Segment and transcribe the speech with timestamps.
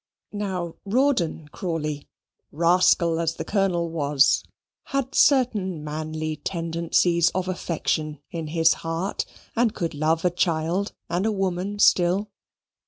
[0.33, 2.07] Now Rawdon Crawley,
[2.51, 4.43] rascal as the Colonel was,
[4.85, 9.25] had certain manly tendencies of affection in his heart
[9.55, 12.31] and could love a child and a woman still.